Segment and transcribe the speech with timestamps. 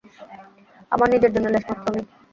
[0.91, 2.05] আমার নিজের জন্যে লেশমাত্র নেই।